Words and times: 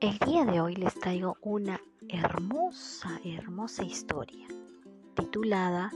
El 0.00 0.16
día 0.20 0.46
de 0.46 0.62
hoy 0.62 0.76
les 0.76 0.94
traigo 0.94 1.36
una 1.42 1.78
hermosa, 2.08 3.20
hermosa 3.22 3.82
historia 3.82 4.48
titulada 5.14 5.92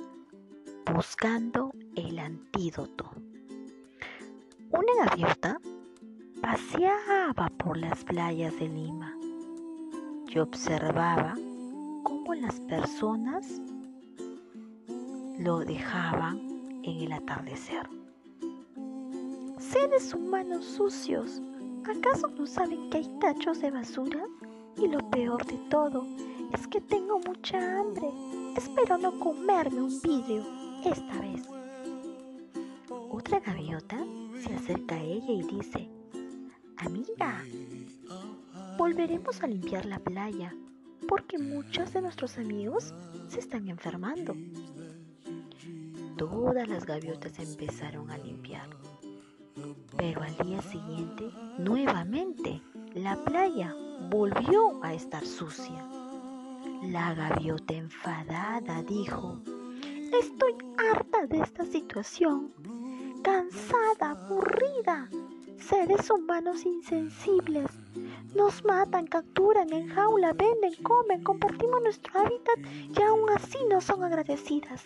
Buscando 0.94 1.72
el 1.96 2.18
antídoto. 2.18 3.10
Una 4.70 5.06
gaviota 5.06 5.58
paseaba 6.42 7.48
por 7.56 7.78
las 7.78 8.04
playas 8.04 8.52
de 8.58 8.68
Lima 8.68 9.16
y 10.28 10.38
observaba 10.38 11.32
cómo 12.02 12.34
las 12.34 12.60
personas 12.60 13.58
lo 15.38 15.60
dejaban 15.60 16.40
en 16.82 17.04
el 17.04 17.12
atardecer. 17.12 17.88
Seres 19.56 20.12
humanos 20.12 20.66
sucios, 20.66 21.40
¿acaso 21.92 22.28
no 22.28 22.46
saben 22.46 22.90
que 22.90 22.98
hay 22.98 23.18
tachos 23.20 23.60
de 23.60 23.70
basura? 23.70 24.24
Y 24.76 24.88
lo 24.88 24.98
peor 25.10 25.44
de 25.46 25.58
todo 25.70 26.06
es 26.52 26.66
que 26.66 26.80
tengo 26.80 27.20
mucha 27.20 27.80
hambre. 27.80 28.08
Espero 28.56 28.98
no 28.98 29.18
comerme 29.18 29.82
un 29.82 30.00
vidrio 30.00 30.44
esta 30.84 31.20
vez. 31.20 31.48
Otra 33.10 33.40
gaviota 33.40 34.04
se 34.42 34.54
acerca 34.54 34.96
a 34.96 35.02
ella 35.02 35.32
y 35.32 35.42
dice, 35.42 35.88
Amiga, 36.76 37.42
volveremos 38.76 39.42
a 39.42 39.46
limpiar 39.46 39.86
la 39.86 39.98
playa 39.98 40.54
porque 41.08 41.38
muchos 41.38 41.92
de 41.92 42.02
nuestros 42.02 42.38
amigos 42.38 42.92
se 43.28 43.38
están 43.38 43.68
enfermando. 43.68 44.34
Todas 46.16 46.68
las 46.68 46.84
gaviotas 46.84 47.38
empezaron 47.38 48.10
a 48.10 48.18
limpiar. 48.18 48.68
Pero 49.96 50.22
al 50.22 50.36
día 50.38 50.60
siguiente, 50.62 51.30
nuevamente, 51.58 52.60
la 52.94 53.16
playa 53.24 53.74
volvió 54.10 54.82
a 54.82 54.94
estar 54.94 55.24
sucia. 55.24 55.86
La 56.82 57.14
gaviota 57.14 57.74
enfadada 57.74 58.82
dijo, 58.82 59.38
Estoy 60.20 60.54
harta 60.76 61.26
de 61.26 61.40
esta 61.40 61.64
situación, 61.64 62.52
cansada, 63.22 64.10
aburrida. 64.10 65.08
Seres 65.58 66.10
humanos 66.10 66.66
insensibles. 66.66 67.70
Nos 68.34 68.64
matan, 68.64 69.06
capturan, 69.06 69.72
en 69.72 69.88
jaula, 69.88 70.32
venden, 70.32 70.74
comen, 70.82 71.22
compartimos 71.22 71.80
nuestro 71.82 72.20
hábitat 72.20 72.58
y 72.96 73.02
aún 73.02 73.30
así 73.30 73.58
no 73.70 73.80
son 73.80 74.04
agradecidas. 74.04 74.84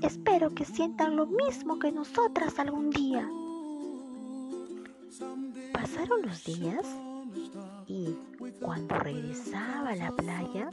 Espero 0.00 0.50
que 0.50 0.64
sientan 0.64 1.16
lo 1.16 1.26
mismo 1.26 1.78
que 1.78 1.90
nosotras 1.90 2.58
algún 2.58 2.90
día. 2.90 3.28
Pasaron 5.74 6.22
los 6.22 6.44
días 6.44 6.86
y 7.86 8.16
cuando 8.60 8.98
regresaba 8.98 9.90
a 9.90 9.96
la 9.96 10.10
playa 10.10 10.70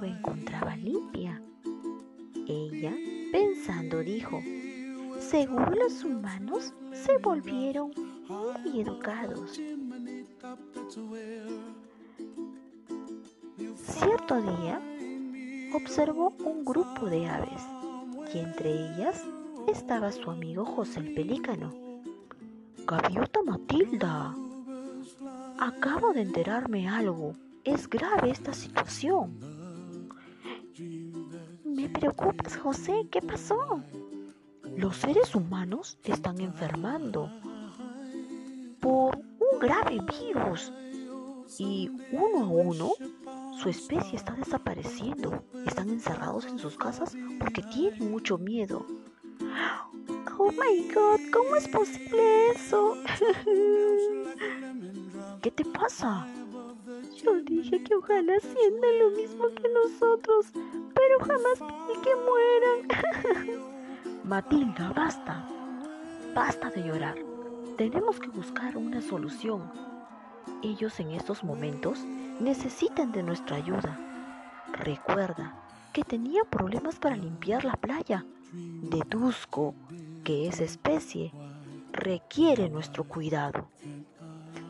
lo 0.00 0.04
encontraba 0.06 0.76
limpia. 0.76 1.42
Ella, 2.48 2.94
pensando, 3.32 4.00
dijo, 4.00 4.40
seguro 5.18 5.70
los 5.72 6.04
humanos 6.04 6.72
se 6.92 7.18
volvieron 7.18 7.92
muy 8.28 8.80
educados. 8.80 9.60
Cierto 13.76 14.40
día, 14.40 14.80
observó 15.74 16.34
un 16.44 16.64
grupo 16.64 17.10
de 17.10 17.26
aves 17.26 17.62
y 18.32 18.38
entre 18.38 18.70
ellas 18.70 19.22
estaba 19.68 20.12
su 20.12 20.30
amigo 20.30 20.64
José 20.64 21.00
el 21.00 21.12
Pelícano. 21.12 21.95
Gaviota 22.88 23.42
Matilda, 23.42 24.32
acabo 25.58 26.12
de 26.12 26.20
enterarme 26.22 26.88
algo. 26.88 27.32
Es 27.64 27.90
grave 27.90 28.30
esta 28.30 28.52
situación. 28.52 29.40
Me 31.64 31.88
preocupas, 31.88 32.56
José. 32.56 33.08
¿Qué 33.10 33.20
pasó? 33.20 33.82
Los 34.76 34.98
seres 34.98 35.34
humanos 35.34 35.98
están 36.04 36.40
enfermando 36.40 37.28
por 38.80 39.16
un 39.16 39.58
grave 39.58 39.98
virus 40.20 40.72
y 41.58 41.90
uno 42.12 42.44
a 42.44 42.48
uno 42.48 42.92
su 43.60 43.68
especie 43.68 44.14
está 44.14 44.34
desapareciendo. 44.34 45.42
Están 45.66 45.90
encerrados 45.90 46.46
en 46.46 46.60
sus 46.60 46.76
casas 46.76 47.16
porque 47.40 47.62
tienen 47.62 48.12
mucho 48.12 48.38
miedo. 48.38 48.86
Oh 50.38 50.52
my 50.52 50.86
god, 50.92 51.18
¿cómo 51.32 51.56
es 51.56 51.66
posible 51.68 52.50
eso? 52.50 52.98
¿Qué 55.42 55.50
te 55.50 55.64
pasa? 55.64 56.26
Yo 57.22 57.40
dije 57.40 57.82
que 57.82 57.94
ojalá 57.94 58.38
sientan 58.40 58.98
lo 58.98 59.12
mismo 59.12 59.48
que 59.48 59.66
nosotros, 59.68 60.52
pero 60.94 61.18
jamás 61.20 61.58
pedí 61.58 61.98
que 62.02 62.10
mueran. 62.26 62.86
Matilda, 64.24 64.92
basta. 64.94 65.48
Basta 66.34 66.68
de 66.68 66.82
llorar. 66.82 67.16
Tenemos 67.78 68.20
que 68.20 68.28
buscar 68.28 68.76
una 68.76 69.00
solución. 69.00 69.72
Ellos 70.62 71.00
en 71.00 71.12
estos 71.12 71.42
momentos 71.44 72.04
necesitan 72.40 73.10
de 73.12 73.22
nuestra 73.22 73.56
ayuda. 73.56 73.98
Recuerda 74.72 75.54
que 75.94 76.04
tenía 76.04 76.44
problemas 76.44 76.98
para 76.98 77.16
limpiar 77.16 77.64
la 77.64 77.76
playa. 77.76 78.26
Deduzco 78.52 79.74
que 80.24 80.48
esa 80.48 80.64
especie 80.64 81.32
requiere 81.92 82.68
nuestro 82.68 83.04
cuidado. 83.04 83.68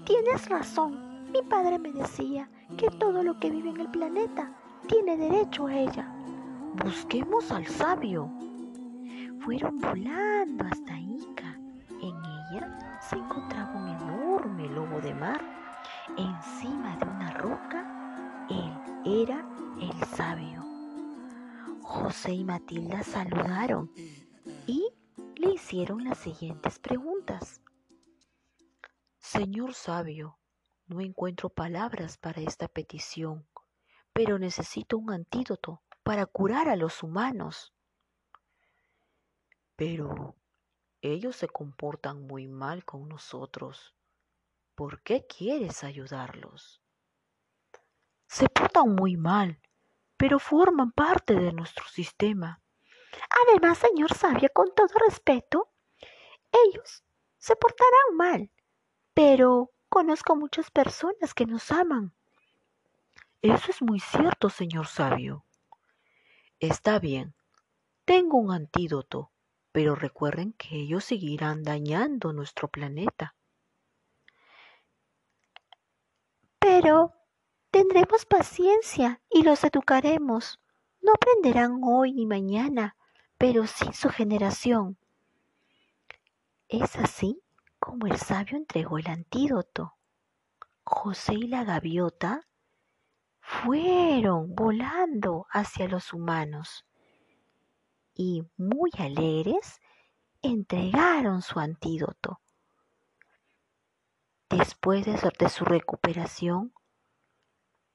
Tienes 0.05 0.49
razón. 0.49 1.31
Mi 1.33 1.43
padre 1.43 1.79
me 1.79 1.93
decía 1.93 2.49
que 2.77 2.89
todo 2.91 3.23
lo 3.23 3.39
que 3.39 3.51
vive 3.51 3.71
en 3.71 3.81
el 3.81 3.91
planeta 3.91 4.53
tiene 4.87 5.17
derecho 5.17 5.67
a 5.67 5.75
ella. 5.75 6.09
Busquemos 6.85 7.51
al 7.51 7.67
sabio. 7.67 8.31
Fueron 9.41 9.79
volando 9.79 10.65
hasta 10.65 10.99
Ica. 10.99 11.59
En 12.03 12.15
ella 12.53 13.01
se 13.01 13.17
encontraba 13.17 13.73
un 13.73 13.89
enorme 13.89 14.69
lobo 14.69 15.01
de 15.01 15.15
mar. 15.15 15.41
Encima 16.17 16.97
de 16.97 17.05
una 17.05 17.31
roca, 17.33 18.47
él 18.49 18.73
era 19.05 19.45
el 19.81 20.07
sabio. 20.09 20.66
José 21.87 22.33
y 22.33 22.45
Matilda 22.45 23.05
saludaron 23.05 23.93
y 24.67 24.93
le 25.37 25.53
hicieron 25.53 26.03
las 26.03 26.19
siguientes 26.19 26.81
preguntas. 26.81 27.63
Señor 29.21 29.73
sabio, 29.73 30.37
no 30.89 31.01
encuentro 31.01 31.49
palabras 31.49 32.19
para 32.19 32.41
esta 32.41 32.67
petición, 32.67 33.47
pero 34.13 34.37
necesito 34.37 34.99
un 34.99 35.13
antídoto 35.13 35.81
para 36.03 36.27
curar 36.27 36.69
a 36.69 36.75
los 36.75 37.05
humanos. 37.05 37.73
Pero 39.77 40.35
ellos 41.03 41.37
se 41.37 41.47
comportan 41.47 42.27
muy 42.27 42.49
mal 42.49 42.85
con 42.85 43.09
nosotros. 43.09 43.95
¿Por 44.75 45.03
qué 45.03 45.25
quieres 45.25 45.85
ayudarlos? 45.85 46.83
Se 48.27 48.49
portan 48.49 48.93
muy 48.97 49.17
mal, 49.17 49.61
pero 50.17 50.39
forman 50.39 50.93
parte 50.93 51.35
de 51.35 51.53
nuestro 51.53 51.87
sistema. 51.89 52.61
Además, 53.49 53.79
señor 53.79 54.13
sabio, 54.15 54.51
con 54.53 54.75
todo 54.75 54.89
respeto, 55.07 55.71
ellos 56.53 57.05
se 57.39 57.57
portarán 57.57 58.17
mal, 58.17 58.51
pero 59.15 59.73
conozco 59.89 60.37
muchas 60.37 60.71
personas 60.71 61.35
que 61.35 61.47
nos 61.47 61.71
aman. 61.71 62.15
Eso 63.43 63.71
es 63.71 63.83
muy 63.83 64.01
cierto, 64.01 64.51
señor 64.51 64.87
sabio. 64.87 65.45
Está 66.59 66.99
bien, 66.99 67.35
tengo 68.05 68.39
un 68.39 68.51
antídoto, 68.51 69.31
pero 69.73 69.95
recuerden 69.95 70.53
que 70.55 70.77
ellos 70.77 71.05
seguirán 71.05 71.63
dañando 71.63 72.33
nuestro 72.33 72.69
planeta. 72.69 73.35
Pero 76.59 77.13
tendremos 77.71 78.25
paciencia 78.27 79.21
y 79.31 79.43
los 79.43 79.65
educaremos. 79.65 80.61
No 81.01 81.13
aprenderán 81.13 81.81
hoy 81.83 82.13
ni 82.13 82.27
mañana, 82.27 82.97
pero 83.39 83.67
sí 83.67 83.93
su 83.93 84.09
generación. 84.09 84.99
Es 86.69 86.97
así 86.97 87.43
como 87.79 88.07
el 88.07 88.17
sabio 88.17 88.57
entregó 88.57 88.99
el 88.99 89.09
antídoto. 89.09 89.95
José 90.85 91.35
y 91.35 91.49
la 91.49 91.65
gaviota 91.65 92.47
fueron 93.41 94.55
volando 94.55 95.47
hacia 95.51 95.89
los 95.89 96.13
humanos 96.13 96.85
y 98.17 98.43
muy 98.57 98.91
alegres 98.99 99.81
entregaron 100.43 101.43
su 101.43 101.61
antídoto. 101.61 102.41
Después 104.49 105.05
de 105.05 105.49
su, 105.49 105.65
recuperación, 105.65 106.73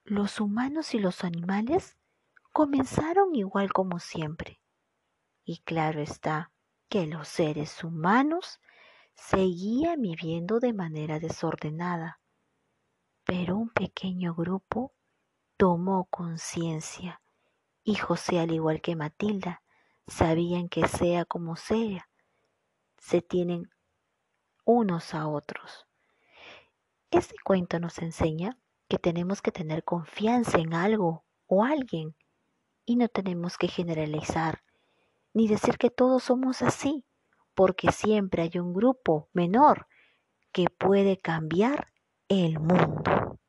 los 0.04 0.40
humanos 0.40 0.94
y 0.94 1.00
los 1.00 1.24
animales 1.24 1.98
comenzaron 2.52 3.36
igual 3.36 3.72
como 3.72 4.00
siempre. 4.00 4.60
Y 5.44 5.60
claro 5.60 6.02
está 6.02 6.52
que 6.90 7.08
los 7.08 7.28
seres 7.28 7.84
humanos 7.84 8.60
seguían 9.16 10.02
viviendo 10.02 10.60
de 10.60 10.74
manera 10.74 11.20
desordenada. 11.20 12.20
Pero 13.24 13.56
un 13.58 13.70
pequeño 13.70 14.34
grupo 14.34 14.94
tomó 15.58 16.06
conciencia 16.06 17.22
y 17.84 17.96
José, 17.96 18.40
al 18.40 18.52
igual 18.52 18.82
que 18.82 18.96
Matilda, 18.96 19.64
sabían 20.08 20.70
que 20.70 20.88
sea 20.88 21.26
como 21.26 21.56
sea, 21.56 22.10
se 22.98 23.22
tienen 23.22 23.72
unos 24.66 25.14
a 25.14 25.28
otros. 25.28 25.88
Este 27.10 27.36
cuento 27.44 27.80
nos 27.80 27.98
enseña 28.00 28.58
que 28.92 29.00
tenemos 29.00 29.42
que 29.42 29.54
tener 29.54 29.86
confianza 29.86 30.58
en 30.58 30.74
algo 30.74 31.24
o 31.48 31.64
alguien 31.64 32.14
y 32.86 32.98
no 32.98 33.08
tenemos 33.08 33.58
que 33.58 33.70
generalizar 33.70 34.64
ni 35.34 35.48
decir 35.48 35.78
que 35.78 35.90
todos 35.90 36.24
somos 36.24 36.62
así, 36.62 37.06
porque 37.56 37.94
siempre 37.94 38.42
hay 38.42 38.60
un 38.60 38.74
grupo 38.74 39.30
menor 39.32 39.88
que 40.52 40.66
puede 40.70 41.22
cambiar 41.22 41.94
el 42.28 42.60
mundo. 42.60 43.40